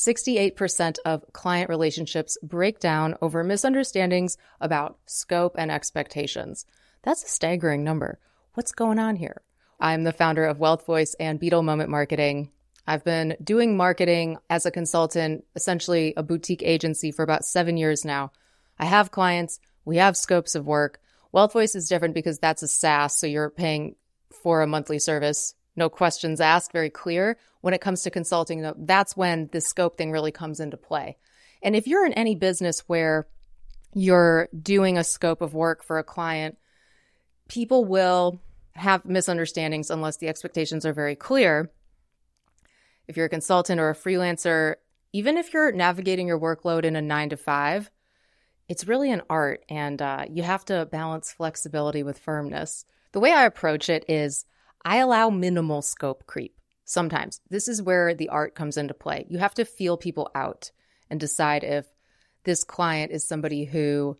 68% 0.00 0.96
of 1.04 1.30
client 1.34 1.68
relationships 1.68 2.38
break 2.42 2.80
down 2.80 3.16
over 3.20 3.44
misunderstandings 3.44 4.38
about 4.58 4.96
scope 5.04 5.56
and 5.58 5.70
expectations. 5.70 6.64
That's 7.02 7.22
a 7.22 7.28
staggering 7.28 7.84
number. 7.84 8.18
What's 8.54 8.72
going 8.72 8.98
on 8.98 9.16
here? 9.16 9.42
I'm 9.78 10.04
the 10.04 10.14
founder 10.14 10.46
of 10.46 10.58
Wealth 10.58 10.86
Voice 10.86 11.14
and 11.20 11.38
Beetle 11.38 11.62
Moment 11.62 11.90
Marketing. 11.90 12.50
I've 12.86 13.04
been 13.04 13.36
doing 13.44 13.76
marketing 13.76 14.38
as 14.48 14.64
a 14.64 14.70
consultant, 14.70 15.44
essentially 15.54 16.14
a 16.16 16.22
boutique 16.22 16.62
agency 16.62 17.12
for 17.12 17.22
about 17.22 17.44
seven 17.44 17.76
years 17.76 18.02
now. 18.02 18.32
I 18.78 18.86
have 18.86 19.10
clients, 19.10 19.60
we 19.84 19.98
have 19.98 20.16
scopes 20.16 20.54
of 20.54 20.66
work. 20.66 20.98
Wealth 21.30 21.52
Voice 21.52 21.74
is 21.74 21.90
different 21.90 22.14
because 22.14 22.38
that's 22.38 22.62
a 22.62 22.68
SaaS, 22.68 23.18
so 23.18 23.26
you're 23.26 23.50
paying 23.50 23.96
for 24.42 24.62
a 24.62 24.66
monthly 24.66 24.98
service. 24.98 25.54
No 25.80 25.88
questions 25.88 26.42
asked, 26.42 26.72
very 26.72 26.90
clear. 26.90 27.38
When 27.62 27.72
it 27.72 27.80
comes 27.80 28.02
to 28.02 28.10
consulting, 28.10 28.70
that's 28.76 29.16
when 29.16 29.48
the 29.50 29.62
scope 29.62 29.96
thing 29.96 30.12
really 30.12 30.30
comes 30.30 30.60
into 30.60 30.76
play. 30.76 31.16
And 31.62 31.74
if 31.74 31.86
you're 31.86 32.04
in 32.04 32.12
any 32.12 32.34
business 32.34 32.80
where 32.80 33.26
you're 33.94 34.50
doing 34.62 34.98
a 34.98 35.04
scope 35.04 35.40
of 35.40 35.54
work 35.54 35.82
for 35.82 35.98
a 35.98 36.04
client, 36.04 36.58
people 37.48 37.86
will 37.86 38.42
have 38.74 39.06
misunderstandings 39.06 39.88
unless 39.88 40.18
the 40.18 40.28
expectations 40.28 40.84
are 40.84 40.92
very 40.92 41.16
clear. 41.16 41.70
If 43.08 43.16
you're 43.16 43.24
a 43.24 43.30
consultant 43.30 43.80
or 43.80 43.88
a 43.88 43.96
freelancer, 43.96 44.74
even 45.14 45.38
if 45.38 45.54
you're 45.54 45.72
navigating 45.72 46.28
your 46.28 46.38
workload 46.38 46.84
in 46.84 46.94
a 46.94 47.00
nine 47.00 47.30
to 47.30 47.38
five, 47.38 47.90
it's 48.68 48.86
really 48.86 49.10
an 49.10 49.22
art 49.30 49.64
and 49.70 50.02
uh, 50.02 50.26
you 50.28 50.42
have 50.42 50.66
to 50.66 50.84
balance 50.92 51.32
flexibility 51.32 52.02
with 52.02 52.18
firmness. 52.18 52.84
The 53.12 53.20
way 53.20 53.32
I 53.32 53.46
approach 53.46 53.88
it 53.88 54.04
is 54.08 54.44
I 54.84 54.96
allow 54.96 55.30
minimal 55.30 55.82
scope 55.82 56.26
creep. 56.26 56.58
Sometimes 56.84 57.40
this 57.48 57.68
is 57.68 57.82
where 57.82 58.14
the 58.14 58.30
art 58.30 58.54
comes 58.54 58.76
into 58.76 58.94
play. 58.94 59.26
You 59.28 59.38
have 59.38 59.54
to 59.54 59.64
feel 59.64 59.96
people 59.96 60.30
out 60.34 60.70
and 61.08 61.20
decide 61.20 61.64
if 61.64 61.86
this 62.44 62.64
client 62.64 63.12
is 63.12 63.26
somebody 63.26 63.64
who 63.64 64.16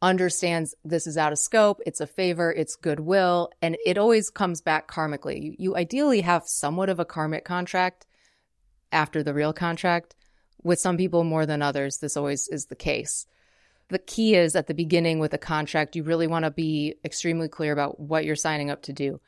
understands 0.00 0.74
this 0.84 1.06
is 1.06 1.16
out 1.16 1.32
of 1.32 1.38
scope, 1.38 1.80
it's 1.86 2.00
a 2.00 2.06
favor, 2.06 2.52
it's 2.52 2.76
goodwill, 2.76 3.50
and 3.60 3.76
it 3.84 3.98
always 3.98 4.30
comes 4.30 4.60
back 4.60 4.88
karmically. 4.88 5.42
You, 5.42 5.54
you, 5.58 5.76
ideally 5.76 6.20
have 6.20 6.46
somewhat 6.46 6.88
of 6.88 7.00
a 7.00 7.04
karmic 7.04 7.44
contract 7.44 8.06
after 8.92 9.22
the 9.22 9.34
real 9.34 9.52
contract. 9.52 10.14
With 10.62 10.80
some 10.80 10.96
people 10.96 11.24
more 11.24 11.46
than 11.46 11.62
others, 11.62 11.98
this 11.98 12.16
always 12.16 12.48
is 12.48 12.66
the 12.66 12.76
case. 12.76 13.26
The 13.88 13.98
key 13.98 14.34
is 14.34 14.54
at 14.54 14.66
the 14.66 14.74
beginning 14.74 15.18
with 15.18 15.32
a 15.34 15.38
contract, 15.38 15.96
you 15.96 16.02
really 16.02 16.26
want 16.26 16.44
to 16.44 16.50
be 16.50 16.94
extremely 17.04 17.48
clear 17.48 17.72
about 17.72 17.98
what 17.98 18.24
you're 18.24 18.36
signing 18.36 18.70
up 18.70 18.82
to 18.82 18.92
do. 18.92 19.20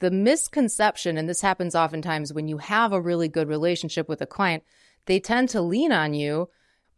The 0.00 0.10
misconception, 0.10 1.18
and 1.18 1.28
this 1.28 1.40
happens 1.40 1.74
oftentimes 1.74 2.32
when 2.32 2.48
you 2.48 2.58
have 2.58 2.92
a 2.92 3.00
really 3.00 3.28
good 3.28 3.48
relationship 3.48 4.08
with 4.08 4.20
a 4.20 4.26
client, 4.26 4.62
they 5.06 5.18
tend 5.18 5.48
to 5.50 5.60
lean 5.60 5.92
on 5.92 6.14
you 6.14 6.48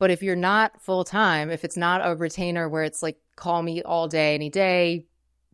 but 0.01 0.11
if 0.11 0.23
you're 0.23 0.35
not 0.35 0.81
full 0.81 1.05
time, 1.05 1.51
if 1.51 1.63
it's 1.63 1.77
not 1.77 2.01
a 2.03 2.17
retainer 2.17 2.71
where 2.71 2.85
it's 2.85 3.03
like, 3.03 3.19
call 3.37 3.63
me 3.63 3.83
all 3.83 4.09
day, 4.09 4.35
any 4.35 4.49
day, 4.49 5.05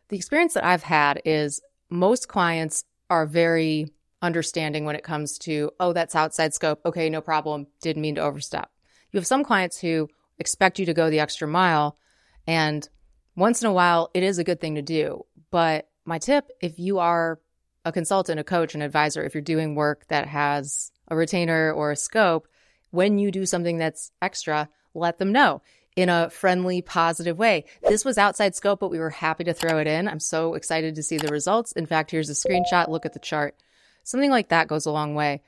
the 0.09 0.17
experience 0.17 0.55
that 0.55 0.65
I've 0.65 0.85
had 0.85 1.21
is 1.25 1.61
most 1.91 2.29
clients 2.29 2.85
are 3.11 3.27
very 3.27 3.89
understanding 4.23 4.85
when 4.85 4.95
it 4.95 5.03
comes 5.03 5.37
to, 5.39 5.73
oh, 5.81 5.93
that's 5.93 6.15
outside 6.15 6.55
scope. 6.55 6.81
Okay, 6.87 7.11
no 7.11 7.21
problem. 7.21 7.67
Didn't 7.83 8.03
mean 8.03 8.15
to 8.15 8.21
overstep. 8.21 8.71
You 9.11 9.19
have 9.19 9.27
some 9.27 9.43
clients 9.43 9.81
who 9.81 10.09
expect 10.39 10.79
you 10.79 10.87
to 10.87 10.95
go 10.95 11.11
the 11.11 11.21
extra 11.21 11.49
mile. 11.49 11.99
And 12.47 12.89
once 13.35 13.63
in 13.63 13.67
a 13.67 13.73
while, 13.73 14.11
it 14.15 14.23
is 14.23 14.39
a 14.39 14.45
good 14.45 14.61
thing 14.61 14.77
to 14.77 14.83
do. 14.83 15.27
But 15.51 15.89
my 16.07 16.19
tip, 16.19 16.51
if 16.61 16.79
you 16.79 16.99
are 16.99 17.41
a 17.85 17.93
consultant, 17.93 18.41
a 18.41 18.45
coach, 18.45 18.75
an 18.75 18.83
advisor, 18.83 19.25
if 19.25 19.35
you're 19.35 19.43
doing 19.43 19.75
work 19.75 20.07
that 20.09 20.27
has 20.27 20.91
a 21.09 21.17
retainer 21.17 21.73
or 21.73 21.91
a 21.91 21.97
scope, 21.97 22.49
when 22.91 23.19
you 23.19 23.31
do 23.31 23.47
something 23.47 23.79
that's 23.79 24.11
extra, 24.23 24.69
let 24.95 25.19
them 25.19 25.33
know 25.33 25.63
in 25.97 26.09
a 26.09 26.29
friendly, 26.31 26.83
positive 26.83 27.39
way. 27.39 27.65
This 27.83 28.05
was 28.05 28.19
outside 28.19 28.55
scope, 28.55 28.81
but 28.81 28.91
we 28.91 28.99
were 28.99 29.11
happy 29.11 29.45
to 29.45 29.55
throw 29.55 29.79
it 29.79 29.87
in. 29.87 30.09
I'm 30.09 30.21
so 30.21 30.55
excited 30.55 30.95
to 30.95 31.03
see 31.03 31.17
the 31.17 31.29
results. 31.29 31.73
In 31.73 31.87
fact, 31.87 32.11
here's 32.11 32.29
a 32.29 32.35
screenshot. 32.35 32.89
Look 32.89 33.07
at 33.07 33.15
the 33.15 33.19
chart. 33.19 33.57
Something 34.05 34.31
like 34.31 34.51
that 34.51 34.69
goes 34.69 34.87
a 34.87 34.93
long 34.93 35.15
way. 35.15 35.43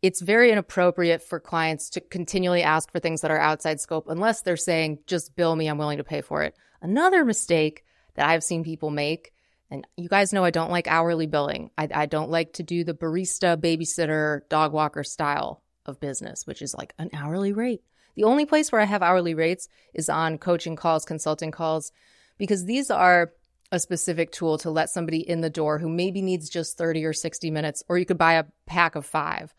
It's 0.00 0.20
very 0.20 0.50
inappropriate 0.50 1.22
for 1.22 1.40
clients 1.40 1.90
to 1.90 2.00
continually 2.00 2.62
ask 2.62 2.90
for 2.90 3.00
things 3.00 3.20
that 3.20 3.30
are 3.30 3.38
outside 3.38 3.80
scope 3.80 4.08
unless 4.08 4.42
they're 4.42 4.56
saying, 4.56 5.00
just 5.06 5.34
bill 5.36 5.54
me, 5.54 5.68
I'm 5.68 5.78
willing 5.78 5.98
to 5.98 6.04
pay 6.04 6.20
for 6.22 6.42
it. 6.42 6.56
Another 6.80 7.24
mistake 7.24 7.84
that 8.14 8.28
I've 8.28 8.44
seen 8.44 8.64
people 8.64 8.90
make, 8.90 9.31
and 9.72 9.86
you 9.96 10.06
guys 10.06 10.34
know 10.34 10.44
I 10.44 10.50
don't 10.50 10.70
like 10.70 10.86
hourly 10.86 11.26
billing. 11.26 11.70
I, 11.78 11.88
I 11.94 12.06
don't 12.06 12.30
like 12.30 12.52
to 12.54 12.62
do 12.62 12.84
the 12.84 12.92
barista, 12.92 13.56
babysitter, 13.56 14.46
dog 14.50 14.74
walker 14.74 15.02
style 15.02 15.62
of 15.86 15.98
business, 15.98 16.46
which 16.46 16.60
is 16.60 16.74
like 16.74 16.92
an 16.98 17.08
hourly 17.14 17.54
rate. 17.54 17.80
The 18.14 18.24
only 18.24 18.44
place 18.44 18.70
where 18.70 18.82
I 18.82 18.84
have 18.84 19.02
hourly 19.02 19.32
rates 19.32 19.68
is 19.94 20.10
on 20.10 20.36
coaching 20.36 20.76
calls, 20.76 21.06
consulting 21.06 21.50
calls, 21.50 21.90
because 22.36 22.66
these 22.66 22.90
are 22.90 23.32
a 23.72 23.78
specific 23.78 24.30
tool 24.30 24.58
to 24.58 24.70
let 24.70 24.90
somebody 24.90 25.26
in 25.26 25.40
the 25.40 25.48
door 25.48 25.78
who 25.78 25.88
maybe 25.88 26.20
needs 26.20 26.50
just 26.50 26.76
30 26.76 27.06
or 27.06 27.14
60 27.14 27.50
minutes, 27.50 27.82
or 27.88 27.96
you 27.96 28.04
could 28.04 28.18
buy 28.18 28.34
a 28.34 28.44
pack 28.66 28.94
of 28.94 29.06
five. 29.06 29.54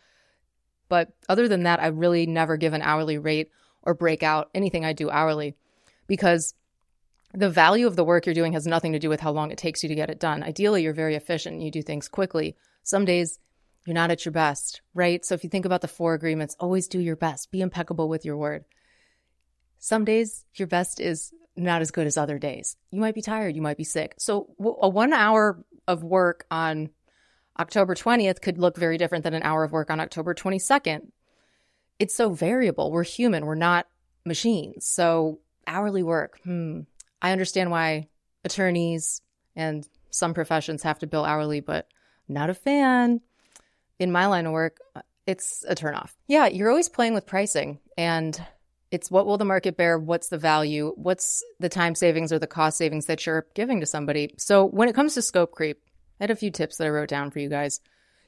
But 0.89 1.09
other 1.27 1.47
than 1.47 1.63
that, 1.63 1.81
I 1.81 1.87
really 1.87 2.27
never 2.27 2.55
give 2.55 2.73
an 2.73 2.83
hourly 2.83 3.17
rate 3.17 3.49
or 3.81 3.95
break 3.95 4.21
out 4.21 4.51
anything 4.53 4.85
I 4.85 4.93
do 4.93 5.09
hourly 5.09 5.55
because 6.05 6.53
the 7.33 7.49
value 7.49 7.87
of 7.87 7.95
the 7.95 8.03
work 8.03 8.25
you're 8.25 8.35
doing 8.35 8.53
has 8.53 8.67
nothing 8.67 8.93
to 8.93 8.99
do 8.99 9.09
with 9.09 9.19
how 9.19 9.31
long 9.31 9.51
it 9.51 9.57
takes 9.57 9.81
you 9.81 9.89
to 9.89 9.95
get 9.95 10.09
it 10.09 10.19
done. 10.19 10.43
Ideally, 10.43 10.83
you're 10.83 10.93
very 10.93 11.15
efficient 11.15 11.61
you 11.61 11.71
do 11.71 11.81
things 11.81 12.07
quickly. 12.07 12.55
Some 12.83 13.05
days 13.05 13.39
you're 13.85 13.95
not 13.95 14.11
at 14.11 14.23
your 14.23 14.31
best, 14.31 14.81
right? 14.93 15.25
So 15.25 15.35
if 15.35 15.43
you 15.43 15.49
think 15.49 15.65
about 15.65 15.81
the 15.81 15.87
four 15.87 16.13
agreements, 16.13 16.55
always 16.59 16.87
do 16.87 16.99
your 16.99 17.15
best, 17.15 17.51
be 17.51 17.61
impeccable 17.61 18.07
with 18.07 18.23
your 18.23 18.37
word. 18.37 18.65
Some 19.79 20.05
days 20.05 20.45
your 20.55 20.67
best 20.67 20.99
is 20.99 21.33
not 21.55 21.81
as 21.81 21.91
good 21.91 22.07
as 22.07 22.17
other 22.17 22.39
days. 22.39 22.77
You 22.91 23.01
might 23.01 23.15
be 23.15 23.21
tired, 23.21 23.55
you 23.55 23.61
might 23.61 23.77
be 23.77 23.83
sick. 23.83 24.15
So 24.17 24.55
a 24.81 24.87
one 24.87 25.11
hour 25.11 25.63
of 25.87 26.03
work 26.03 26.45
on 26.49 26.89
October 27.59 27.93
20th 27.93 28.41
could 28.41 28.57
look 28.57 28.77
very 28.77 28.97
different 28.97 29.23
than 29.23 29.33
an 29.33 29.43
hour 29.43 29.63
of 29.63 29.71
work 29.71 29.91
on 29.91 29.99
October 29.99 30.33
22nd. 30.33 31.07
It's 31.99 32.15
so 32.15 32.29
variable. 32.29 32.91
We're 32.91 33.03
human, 33.03 33.45
we're 33.45 33.55
not 33.55 33.87
machines. 34.25 34.87
So 34.87 35.39
hourly 35.67 36.03
work, 36.03 36.39
hmm. 36.43 36.81
I 37.23 37.31
understand 37.31 37.71
why 37.71 38.09
attorneys 38.43 39.21
and 39.55 39.87
some 40.11 40.33
professions 40.33 40.83
have 40.83 40.99
to 40.99 41.07
bill 41.07 41.25
hourly, 41.25 41.61
but 41.61 41.87
not 42.27 42.49
a 42.49 42.53
fan 42.53 43.21
in 43.99 44.11
my 44.11 44.27
line 44.27 44.45
of 44.45 44.51
work, 44.51 44.77
it's 45.25 45.63
a 45.67 45.75
turnoff. 45.75 46.11
Yeah, 46.27 46.47
you're 46.47 46.69
always 46.69 46.89
playing 46.89 47.13
with 47.13 47.25
pricing 47.25 47.79
and 47.97 48.39
it's 48.91 49.09
what 49.09 49.25
will 49.25 49.37
the 49.37 49.45
market 49.45 49.77
bear? 49.77 49.97
What's 49.97 50.27
the 50.27 50.37
value? 50.37 50.93
What's 50.95 51.43
the 51.59 51.69
time 51.69 51.95
savings 51.95 52.31
or 52.31 52.39
the 52.39 52.47
cost 52.47 52.77
savings 52.77 53.07
that 53.07 53.25
you're 53.25 53.47
giving 53.55 53.79
to 53.79 53.85
somebody? 53.85 54.35
So 54.37 54.65
when 54.65 54.89
it 54.89 54.95
comes 54.95 55.13
to 55.15 55.21
scope 55.21 55.51
creep, 55.51 55.79
I 56.19 56.25
had 56.25 56.31
a 56.31 56.35
few 56.35 56.51
tips 56.51 56.77
that 56.77 56.85
I 56.85 56.89
wrote 56.89 57.09
down 57.09 57.31
for 57.31 57.39
you 57.39 57.49
guys. 57.49 57.79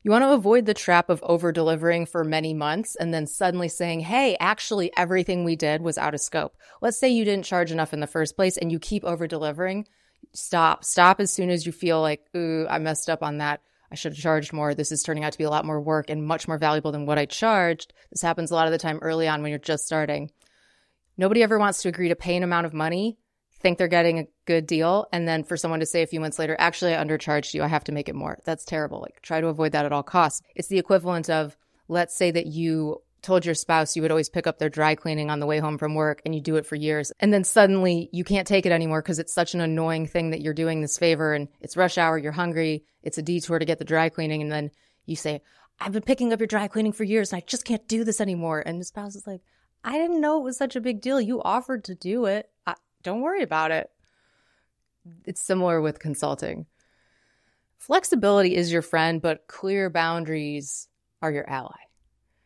You 0.05 0.11
want 0.11 0.21
to 0.21 0.33
avoid 0.33 0.67
the 0.67 0.75
trap 0.75 1.09
of 1.09 1.23
over 1.23 1.51
delivering 1.51 2.05
for 2.05 2.23
many 2.23 2.53
months 2.53 2.95
and 2.95 3.11
then 3.11 3.25
suddenly 3.25 3.67
saying, 3.67 4.01
Hey, 4.01 4.37
actually 4.39 4.91
everything 4.95 5.43
we 5.43 5.55
did 5.55 5.81
was 5.81 5.97
out 5.97 6.13
of 6.13 6.21
scope. 6.21 6.55
Let's 6.79 6.99
say 6.99 7.09
you 7.09 7.25
didn't 7.25 7.45
charge 7.45 7.71
enough 7.71 7.91
in 7.91 8.01
the 8.01 8.05
first 8.05 8.35
place 8.35 8.55
and 8.55 8.71
you 8.71 8.77
keep 8.77 9.03
over 9.03 9.25
delivering. 9.25 9.87
Stop. 10.31 10.85
Stop 10.85 11.19
as 11.19 11.33
soon 11.33 11.49
as 11.49 11.65
you 11.65 11.71
feel 11.71 12.01
like, 12.01 12.21
ooh, 12.37 12.67
I 12.69 12.77
messed 12.77 13.09
up 13.09 13.23
on 13.23 13.39
that 13.39 13.61
I 13.91 13.95
should 13.95 14.11
have 14.11 14.21
charged 14.21 14.53
more. 14.53 14.75
This 14.75 14.91
is 14.91 15.01
turning 15.01 15.23
out 15.23 15.31
to 15.31 15.39
be 15.39 15.43
a 15.43 15.49
lot 15.49 15.65
more 15.65 15.81
work 15.81 16.11
and 16.11 16.23
much 16.23 16.47
more 16.47 16.59
valuable 16.59 16.91
than 16.91 17.07
what 17.07 17.17
I 17.17 17.25
charged. 17.25 17.91
This 18.11 18.21
happens 18.21 18.51
a 18.51 18.53
lot 18.53 18.67
of 18.67 18.71
the 18.71 18.77
time 18.77 18.99
early 19.01 19.27
on 19.27 19.41
when 19.41 19.49
you're 19.49 19.57
just 19.57 19.87
starting. 19.87 20.29
Nobody 21.17 21.41
ever 21.41 21.57
wants 21.57 21.81
to 21.81 21.89
agree 21.89 22.09
to 22.09 22.15
pay 22.15 22.35
an 22.35 22.43
amount 22.43 22.67
of 22.67 22.75
money, 22.75 23.17
think 23.65 23.79
they're 23.79 23.87
getting 23.87 24.19
a 24.19 24.27
good 24.45 24.67
deal, 24.67 25.07
and 25.11 25.27
then 25.27 25.43
for 25.43 25.57
someone 25.57 25.79
to 25.79 25.85
say 25.85 26.01
a 26.01 26.07
few 26.07 26.19
months 26.19 26.39
later, 26.39 26.55
actually, 26.59 26.95
I 26.95 27.03
undercharged 27.03 27.53
you. 27.53 27.63
I 27.63 27.67
have 27.67 27.83
to 27.85 27.91
make 27.91 28.09
it 28.09 28.15
more. 28.15 28.37
That's 28.45 28.65
terrible. 28.65 29.01
Like, 29.01 29.21
try 29.21 29.41
to 29.41 29.47
avoid 29.47 29.71
that 29.73 29.85
at 29.85 29.91
all 29.91 30.03
costs. 30.03 30.41
It's 30.55 30.67
the 30.67 30.79
equivalent 30.79 31.29
of, 31.29 31.57
let's 31.87 32.15
say 32.15 32.31
that 32.31 32.47
you 32.47 33.01
told 33.25 33.43
your 33.43 33.55
spouse 33.55 33.95
you 33.95 34.03
would 34.03 34.11
always 34.11 34.29
pick 34.29 34.45
up 34.45 34.59
their 34.59 34.69
dry 34.69 34.93
cleaning 34.93 35.31
on 35.31 35.39
the 35.39 35.47
way 35.47 35.57
home 35.57 35.79
from 35.79 35.95
work 35.95 36.21
and 36.23 36.35
you 36.35 36.41
do 36.41 36.57
it 36.57 36.65
for 36.65 36.75
years. 36.75 37.11
And 37.19 37.33
then 37.33 37.43
suddenly 37.43 38.07
you 38.13 38.23
can't 38.23 38.47
take 38.47 38.67
it 38.67 38.71
anymore 38.71 39.01
because 39.01 39.17
it's 39.17 39.33
such 39.33 39.55
an 39.55 39.61
annoying 39.61 40.05
thing 40.05 40.29
that 40.29 40.41
you're 40.41 40.53
doing 40.53 40.81
this 40.81 40.99
favor 40.99 41.33
and 41.33 41.47
it's 41.59 41.75
rush 41.75 41.97
hour, 41.97 42.19
you're 42.19 42.31
hungry, 42.31 42.83
it's 43.01 43.17
a 43.17 43.23
detour 43.23 43.57
to 43.57 43.65
get 43.65 43.79
the 43.79 43.85
dry 43.85 44.09
cleaning. 44.09 44.43
And 44.43 44.51
then 44.51 44.69
you 45.07 45.15
say, 45.15 45.41
I've 45.79 45.91
been 45.91 46.03
picking 46.03 46.31
up 46.31 46.39
your 46.39 46.47
dry 46.47 46.67
cleaning 46.67 46.93
for 46.93 47.03
years 47.03 47.33
and 47.33 47.37
I 47.41 47.43
just 47.45 47.65
can't 47.65 47.87
do 47.87 48.03
this 48.03 48.21
anymore. 48.21 48.61
And 48.63 48.79
the 48.79 48.85
spouse 48.85 49.15
is 49.15 49.25
like, 49.25 49.41
I 49.83 49.97
didn't 49.97 50.21
know 50.21 50.39
it 50.39 50.43
was 50.43 50.57
such 50.57 50.75
a 50.75 50.81
big 50.81 51.01
deal. 51.01 51.19
You 51.19 51.41
offered 51.41 51.83
to 51.85 51.95
do 51.95 52.25
it. 52.25 52.49
I, 52.67 52.75
don't 53.01 53.21
worry 53.21 53.41
about 53.41 53.71
it. 53.71 53.89
It's 55.25 55.41
similar 55.41 55.81
with 55.81 55.99
consulting. 55.99 56.65
Flexibility 57.77 58.55
is 58.55 58.71
your 58.71 58.81
friend, 58.81 59.21
but 59.21 59.47
clear 59.47 59.89
boundaries 59.89 60.87
are 61.21 61.31
your 61.31 61.49
ally 61.49 61.85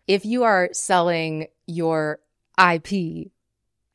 if 0.10 0.26
you 0.26 0.42
are 0.42 0.70
selling 0.74 1.46
your 1.68 2.20
IP, 2.60 3.30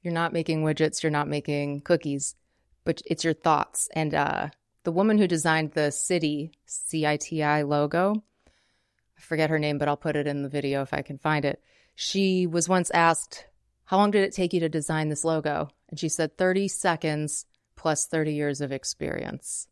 you're 0.01 0.15
not 0.15 0.33
making 0.33 0.63
widgets, 0.63 1.03
you're 1.03 1.11
not 1.11 1.27
making 1.27 1.81
cookies, 1.81 2.37
but 2.85 3.03
it's 3.05 3.25
your 3.25 3.35
thoughts. 3.35 3.89
And 3.97 4.15
uh, 4.15 4.51
the 4.85 4.93
woman 4.93 5.19
who 5.19 5.27
designed 5.27 5.73
the 5.73 5.91
Citi, 5.91 6.53
C 6.67 7.05
I 7.05 7.17
T 7.17 7.43
I 7.43 7.63
logo, 7.63 8.23
I 8.47 9.21
forget 9.21 9.51
her 9.51 9.59
name, 9.59 9.77
but 9.77 9.89
I'll 9.89 9.97
put 9.97 10.15
it 10.15 10.29
in 10.29 10.45
the 10.45 10.49
video 10.49 10.83
if 10.83 10.95
I 10.95 11.03
can 11.03 11.19
find 11.19 11.45
it. 11.45 11.61
She 11.97 12.47
was 12.47 12.69
once 12.69 12.93
asked, 12.93 13.47
How 13.87 13.97
long 13.97 14.13
did 14.13 14.23
it 14.23 14.33
take 14.33 14.53
you 14.53 14.61
to 14.61 14.69
design 14.69 15.09
this 15.09 15.25
logo? 15.25 15.69
And 15.89 15.99
she 15.99 16.09
said, 16.09 16.39
30 16.39 16.69
seconds 16.69 17.45
plus 17.85 18.07
30 18.07 18.33
years 18.33 18.63
of 18.63 18.73
experience. 18.73 19.69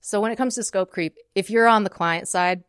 So 0.00 0.20
when 0.20 0.32
it 0.32 0.36
comes 0.36 0.56
to 0.56 0.64
scope 0.64 0.90
creep, 0.90 1.14
if 1.36 1.50
you're 1.50 1.68
on 1.68 1.84
the 1.84 1.88
client 1.88 2.26
side, 2.26 2.64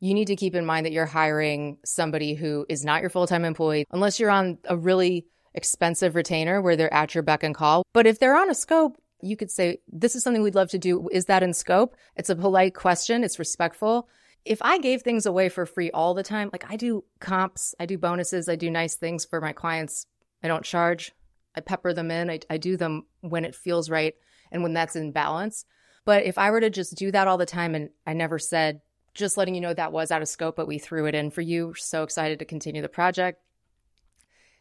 you 0.00 0.14
need 0.14 0.28
to 0.28 0.36
keep 0.36 0.54
in 0.54 0.64
mind 0.64 0.86
that 0.86 0.92
you're 0.92 1.04
hiring 1.04 1.76
somebody 1.84 2.32
who 2.32 2.64
is 2.70 2.82
not 2.82 3.02
your 3.02 3.10
full 3.10 3.26
time 3.26 3.44
employee, 3.44 3.84
unless 3.90 4.18
you're 4.18 4.30
on 4.30 4.56
a 4.64 4.74
really 4.74 5.26
expensive 5.52 6.14
retainer 6.14 6.62
where 6.62 6.76
they're 6.76 6.94
at 6.94 7.14
your 7.14 7.22
beck 7.22 7.42
and 7.42 7.54
call. 7.54 7.82
But 7.92 8.06
if 8.06 8.18
they're 8.18 8.38
on 8.38 8.48
a 8.48 8.54
scope, 8.54 8.96
you 9.20 9.36
could 9.36 9.50
say, 9.50 9.82
This 9.86 10.16
is 10.16 10.22
something 10.22 10.42
we'd 10.42 10.54
love 10.54 10.70
to 10.70 10.78
do. 10.78 11.10
Is 11.12 11.26
that 11.26 11.42
in 11.42 11.52
scope? 11.52 11.94
It's 12.16 12.30
a 12.30 12.36
polite 12.36 12.74
question, 12.74 13.22
it's 13.22 13.38
respectful. 13.38 14.08
If 14.46 14.62
I 14.62 14.78
gave 14.78 15.02
things 15.02 15.26
away 15.26 15.50
for 15.50 15.66
free 15.66 15.90
all 15.90 16.14
the 16.14 16.22
time, 16.22 16.48
like 16.54 16.64
I 16.70 16.76
do 16.76 17.04
comps, 17.18 17.74
I 17.78 17.84
do 17.84 17.98
bonuses, 17.98 18.48
I 18.48 18.56
do 18.56 18.70
nice 18.70 18.94
things 18.94 19.26
for 19.26 19.42
my 19.42 19.52
clients, 19.52 20.06
I 20.42 20.48
don't 20.48 20.64
charge. 20.64 21.12
I 21.54 21.60
pepper 21.60 21.92
them 21.92 22.10
in, 22.10 22.30
I, 22.30 22.40
I 22.48 22.56
do 22.58 22.76
them 22.76 23.06
when 23.20 23.44
it 23.44 23.54
feels 23.54 23.90
right 23.90 24.14
and 24.52 24.62
when 24.62 24.72
that's 24.72 24.96
in 24.96 25.12
balance. 25.12 25.64
But 26.04 26.24
if 26.24 26.38
I 26.38 26.50
were 26.50 26.60
to 26.60 26.70
just 26.70 26.96
do 26.96 27.10
that 27.12 27.28
all 27.28 27.38
the 27.38 27.46
time 27.46 27.74
and 27.74 27.90
I 28.06 28.12
never 28.12 28.38
said, 28.38 28.80
just 29.14 29.36
letting 29.36 29.54
you 29.54 29.60
know 29.60 29.74
that 29.74 29.92
was 29.92 30.10
out 30.10 30.22
of 30.22 30.28
scope, 30.28 30.56
but 30.56 30.68
we 30.68 30.78
threw 30.78 31.06
it 31.06 31.14
in 31.14 31.30
for 31.30 31.40
you. 31.40 31.68
We're 31.68 31.74
so 31.76 32.02
excited 32.02 32.38
to 32.38 32.44
continue 32.44 32.82
the 32.82 32.88
project. 32.88 33.40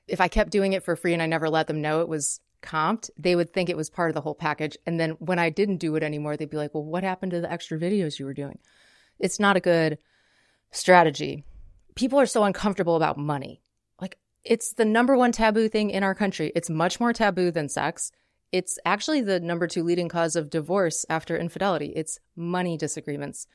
If 0.07 0.19
I 0.19 0.27
kept 0.27 0.51
doing 0.51 0.73
it 0.73 0.83
for 0.83 0.95
free 0.95 1.13
and 1.13 1.21
I 1.21 1.27
never 1.27 1.49
let 1.49 1.67
them 1.67 1.81
know 1.81 2.01
it 2.01 2.09
was 2.09 2.41
comped, 2.63 3.09
they 3.17 3.35
would 3.35 3.53
think 3.53 3.69
it 3.69 3.77
was 3.77 3.89
part 3.89 4.09
of 4.09 4.15
the 4.15 4.21
whole 4.21 4.35
package. 4.35 4.75
And 4.85 4.99
then 4.99 5.11
when 5.19 5.39
I 5.39 5.49
didn't 5.49 5.77
do 5.77 5.95
it 5.95 6.03
anymore, 6.03 6.35
they'd 6.35 6.49
be 6.49 6.57
like, 6.57 6.73
well, 6.73 6.83
what 6.83 7.03
happened 7.03 7.31
to 7.31 7.41
the 7.41 7.51
extra 7.51 7.79
videos 7.79 8.17
you 8.17 8.25
were 8.25 8.33
doing? 8.33 8.57
It's 9.19 9.39
not 9.39 9.55
a 9.55 9.61
good 9.61 9.99
strategy. 10.71 11.45
People 11.95 12.19
are 12.19 12.25
so 12.25 12.43
uncomfortable 12.43 12.95
about 12.95 13.17
money. 13.17 13.61
It's 14.43 14.73
the 14.73 14.85
number 14.85 15.15
one 15.15 15.31
taboo 15.31 15.67
thing 15.67 15.89
in 15.89 16.03
our 16.03 16.15
country. 16.15 16.51
It's 16.55 16.69
much 16.69 16.99
more 16.99 17.13
taboo 17.13 17.51
than 17.51 17.69
sex. 17.69 18.11
It's 18.51 18.79
actually 18.85 19.21
the 19.21 19.39
number 19.39 19.67
two 19.67 19.83
leading 19.83 20.09
cause 20.09 20.35
of 20.35 20.49
divorce 20.49 21.05
after 21.09 21.37
infidelity. 21.37 21.93
It's 21.95 22.19
money 22.35 22.77
disagreements. 22.77 23.47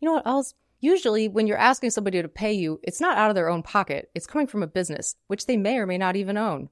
You 0.00 0.08
know 0.08 0.14
what 0.14 0.26
else? 0.26 0.54
Usually, 0.80 1.28
when 1.28 1.46
you're 1.46 1.58
asking 1.58 1.90
somebody 1.90 2.20
to 2.20 2.28
pay 2.28 2.52
you, 2.52 2.80
it's 2.82 3.00
not 3.00 3.16
out 3.16 3.30
of 3.30 3.36
their 3.36 3.48
own 3.48 3.62
pocket. 3.62 4.10
It's 4.16 4.26
coming 4.26 4.48
from 4.48 4.64
a 4.64 4.66
business, 4.66 5.14
which 5.28 5.46
they 5.46 5.56
may 5.56 5.78
or 5.78 5.86
may 5.86 5.96
not 5.96 6.16
even 6.16 6.36
own. 6.36 6.70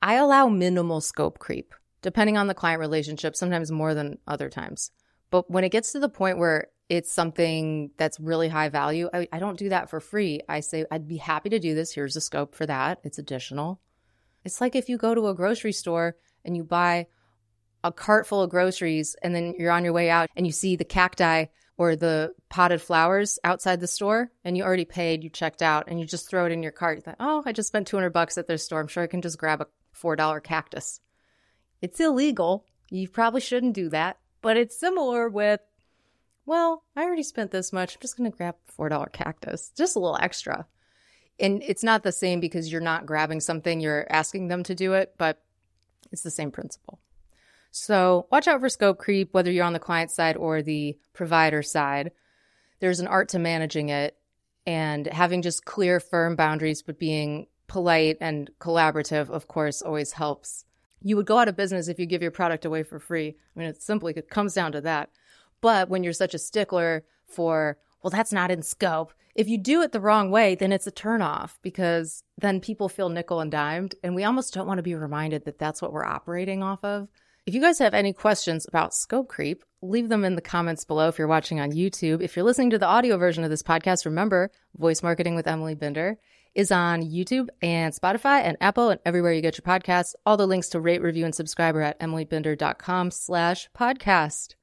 I 0.00 0.14
allow 0.14 0.48
minimal 0.48 1.00
scope 1.00 1.40
creep, 1.40 1.74
depending 2.02 2.36
on 2.36 2.46
the 2.46 2.54
client 2.54 2.78
relationship, 2.78 3.34
sometimes 3.34 3.72
more 3.72 3.94
than 3.94 4.18
other 4.28 4.48
times. 4.48 4.92
But 5.30 5.50
when 5.50 5.64
it 5.64 5.72
gets 5.72 5.90
to 5.92 5.98
the 5.98 6.08
point 6.08 6.38
where 6.38 6.68
it's 6.92 7.10
something 7.10 7.90
that's 7.96 8.20
really 8.20 8.50
high 8.50 8.68
value, 8.68 9.08
I, 9.14 9.26
I 9.32 9.38
don't 9.38 9.58
do 9.58 9.70
that 9.70 9.88
for 9.88 9.98
free. 9.98 10.42
I 10.46 10.60
say, 10.60 10.84
I'd 10.90 11.08
be 11.08 11.16
happy 11.16 11.48
to 11.48 11.58
do 11.58 11.74
this. 11.74 11.90
Here's 11.90 12.12
the 12.12 12.20
scope 12.20 12.54
for 12.54 12.66
that. 12.66 13.00
It's 13.02 13.18
additional. 13.18 13.80
It's 14.44 14.60
like 14.60 14.76
if 14.76 14.90
you 14.90 14.98
go 14.98 15.14
to 15.14 15.28
a 15.28 15.34
grocery 15.34 15.72
store 15.72 16.16
and 16.44 16.54
you 16.54 16.64
buy 16.64 17.06
a 17.82 17.92
cart 17.92 18.26
full 18.26 18.42
of 18.42 18.50
groceries 18.50 19.16
and 19.22 19.34
then 19.34 19.54
you're 19.58 19.72
on 19.72 19.84
your 19.84 19.94
way 19.94 20.10
out 20.10 20.28
and 20.36 20.44
you 20.44 20.52
see 20.52 20.76
the 20.76 20.84
cacti 20.84 21.46
or 21.78 21.96
the 21.96 22.34
potted 22.50 22.82
flowers 22.82 23.38
outside 23.42 23.80
the 23.80 23.86
store 23.86 24.30
and 24.44 24.54
you 24.54 24.62
already 24.62 24.84
paid, 24.84 25.24
you 25.24 25.30
checked 25.30 25.62
out, 25.62 25.84
and 25.88 25.98
you 25.98 26.04
just 26.04 26.28
throw 26.28 26.44
it 26.44 26.52
in 26.52 26.62
your 26.62 26.72
cart. 26.72 26.98
You 26.98 27.02
thought, 27.02 27.16
oh, 27.18 27.42
I 27.46 27.52
just 27.52 27.68
spent 27.68 27.86
200 27.86 28.10
bucks 28.10 28.36
at 28.36 28.46
their 28.46 28.58
store. 28.58 28.80
I'm 28.80 28.88
sure 28.88 29.02
I 29.02 29.06
can 29.06 29.22
just 29.22 29.38
grab 29.38 29.62
a 29.62 29.66
$4 29.98 30.42
cactus. 30.42 31.00
It's 31.80 32.00
illegal. 32.00 32.66
You 32.90 33.08
probably 33.08 33.40
shouldn't 33.40 33.72
do 33.72 33.88
that, 33.88 34.18
but 34.42 34.58
it's 34.58 34.78
similar 34.78 35.30
with, 35.30 35.60
well, 36.46 36.84
I 36.96 37.04
already 37.04 37.22
spent 37.22 37.50
this 37.50 37.72
much. 37.72 37.94
I'm 37.94 38.00
just 38.00 38.16
going 38.16 38.30
to 38.30 38.36
grab 38.36 38.56
a 38.68 38.72
$4 38.80 39.12
cactus, 39.12 39.72
just 39.76 39.96
a 39.96 39.98
little 39.98 40.18
extra. 40.20 40.66
And 41.38 41.62
it's 41.62 41.84
not 41.84 42.02
the 42.02 42.12
same 42.12 42.40
because 42.40 42.70
you're 42.70 42.80
not 42.80 43.06
grabbing 43.06 43.40
something, 43.40 43.80
you're 43.80 44.06
asking 44.10 44.48
them 44.48 44.62
to 44.64 44.74
do 44.74 44.92
it, 44.94 45.14
but 45.18 45.42
it's 46.10 46.22
the 46.22 46.30
same 46.30 46.50
principle. 46.50 47.00
So 47.70 48.26
watch 48.30 48.46
out 48.48 48.60
for 48.60 48.68
scope 48.68 48.98
creep, 48.98 49.32
whether 49.32 49.50
you're 49.50 49.64
on 49.64 49.72
the 49.72 49.78
client 49.78 50.10
side 50.10 50.36
or 50.36 50.62
the 50.62 50.98
provider 51.14 51.62
side. 51.62 52.12
There's 52.80 53.00
an 53.00 53.06
art 53.06 53.30
to 53.30 53.38
managing 53.38 53.88
it 53.88 54.16
and 54.66 55.06
having 55.06 55.42
just 55.42 55.64
clear, 55.64 55.98
firm 55.98 56.36
boundaries, 56.36 56.82
but 56.82 56.98
being 56.98 57.46
polite 57.66 58.18
and 58.20 58.50
collaborative, 58.60 59.30
of 59.30 59.48
course, 59.48 59.80
always 59.80 60.12
helps. 60.12 60.64
You 61.00 61.16
would 61.16 61.26
go 61.26 61.38
out 61.38 61.48
of 61.48 61.56
business 61.56 61.88
if 61.88 61.98
you 61.98 62.06
give 62.06 62.22
your 62.22 62.30
product 62.30 62.64
away 62.64 62.82
for 62.82 62.98
free. 62.98 63.28
I 63.56 63.58
mean, 63.58 63.68
it 63.68 63.82
simply 63.82 64.12
comes 64.12 64.54
down 64.54 64.72
to 64.72 64.82
that. 64.82 65.10
But 65.62 65.88
when 65.88 66.04
you're 66.04 66.12
such 66.12 66.34
a 66.34 66.38
stickler 66.38 67.04
for, 67.26 67.78
well, 68.02 68.10
that's 68.10 68.32
not 68.32 68.50
in 68.50 68.60
scope. 68.60 69.14
If 69.34 69.48
you 69.48 69.56
do 69.56 69.80
it 69.80 69.92
the 69.92 70.00
wrong 70.00 70.30
way, 70.30 70.54
then 70.54 70.72
it's 70.72 70.86
a 70.86 70.92
turnoff 70.92 71.52
because 71.62 72.22
then 72.36 72.60
people 72.60 72.90
feel 72.90 73.08
nickel 73.08 73.40
and 73.40 73.50
dimed. 73.50 73.94
And 74.02 74.14
we 74.14 74.24
almost 74.24 74.52
don't 74.52 74.66
want 74.66 74.76
to 74.76 74.82
be 74.82 74.94
reminded 74.94 75.46
that 75.46 75.58
that's 75.58 75.80
what 75.80 75.92
we're 75.92 76.04
operating 76.04 76.62
off 76.62 76.84
of. 76.84 77.08
If 77.46 77.54
you 77.54 77.60
guys 77.60 77.78
have 77.78 77.94
any 77.94 78.12
questions 78.12 78.66
about 78.68 78.94
scope 78.94 79.28
creep, 79.28 79.64
leave 79.80 80.08
them 80.08 80.24
in 80.24 80.36
the 80.36 80.42
comments 80.42 80.84
below 80.84 81.08
if 81.08 81.18
you're 81.18 81.26
watching 81.26 81.58
on 81.58 81.72
YouTube. 81.72 82.22
If 82.22 82.36
you're 82.36 82.44
listening 82.44 82.70
to 82.70 82.78
the 82.78 82.86
audio 82.86 83.16
version 83.16 83.42
of 83.42 83.50
this 83.50 83.62
podcast, 83.62 84.04
remember 84.04 84.50
Voice 84.76 85.02
Marketing 85.02 85.34
with 85.34 85.48
Emily 85.48 85.74
Binder 85.74 86.18
is 86.54 86.70
on 86.70 87.02
YouTube 87.02 87.48
and 87.62 87.94
Spotify 87.94 88.42
and 88.42 88.56
Apple 88.60 88.90
and 88.90 89.00
everywhere 89.04 89.32
you 89.32 89.40
get 89.40 89.58
your 89.58 89.64
podcasts. 89.64 90.14
All 90.26 90.36
the 90.36 90.46
links 90.46 90.68
to 90.70 90.80
rate, 90.80 91.02
review, 91.02 91.24
and 91.24 91.34
subscribe 91.34 91.74
are 91.76 91.82
at 91.82 92.00
emilybinder.com 92.00 93.10
slash 93.10 93.68
podcast. 93.76 94.54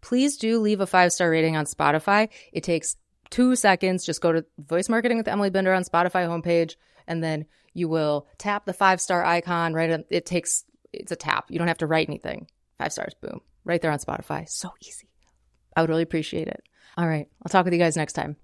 Please 0.00 0.36
do 0.36 0.58
leave 0.60 0.80
a 0.80 0.86
five-star 0.86 1.30
rating 1.30 1.56
on 1.56 1.66
Spotify. 1.66 2.28
It 2.52 2.62
takes 2.62 2.96
two 3.30 3.56
seconds. 3.56 4.04
Just 4.04 4.20
go 4.20 4.32
to 4.32 4.44
Voice 4.58 4.88
Marketing 4.88 5.18
with 5.18 5.28
Emily 5.28 5.50
Binder 5.50 5.72
on 5.72 5.84
Spotify 5.84 6.26
homepage, 6.26 6.76
and 7.06 7.22
then 7.22 7.46
you 7.74 7.88
will 7.88 8.26
tap 8.38 8.64
the 8.64 8.72
five-star 8.72 9.24
icon 9.24 9.74
right. 9.74 10.04
It 10.10 10.26
takes 10.26 10.64
it's 10.92 11.12
a 11.12 11.16
tap. 11.16 11.50
You 11.50 11.58
don't 11.58 11.68
have 11.68 11.78
to 11.78 11.86
write 11.86 12.08
anything. 12.08 12.48
Five 12.78 12.92
stars, 12.92 13.14
boom. 13.20 13.40
Right 13.64 13.80
there 13.80 13.92
on 13.92 13.98
Spotify. 13.98 14.48
So 14.48 14.72
easy. 14.80 15.08
I 15.76 15.82
would 15.82 15.90
really 15.90 16.02
appreciate 16.02 16.48
it. 16.48 16.62
All 16.96 17.06
right. 17.06 17.28
I'll 17.44 17.50
talk 17.50 17.64
with 17.64 17.72
you 17.72 17.78
guys 17.78 17.96
next 17.96 18.14
time. 18.14 18.36